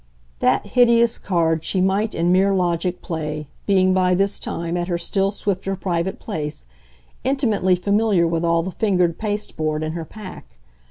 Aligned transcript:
That 0.39 0.65
hideous 0.65 1.19
card 1.19 1.63
she 1.63 1.79
might 1.79 2.15
in 2.15 2.31
mere 2.31 2.55
logic 2.55 3.03
play 3.03 3.45
being 3.67 3.93
by 3.93 4.15
this 4.15 4.39
time, 4.39 4.75
at 4.75 4.87
her 4.87 4.97
still 4.97 5.29
swifter 5.29 5.75
private 5.75 6.19
pace, 6.19 6.65
intimately 7.23 7.75
familiar 7.75 8.25
with 8.25 8.43
all 8.43 8.63
the 8.63 8.71
fingered 8.71 9.19
pasteboard 9.19 9.83
in 9.83 9.91
her 9.91 10.03
pack. 10.05 10.57